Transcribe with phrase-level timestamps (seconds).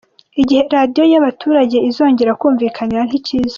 [0.41, 3.49] Igihe Radiyo yabaturage izongera kumvikanira ntikizwi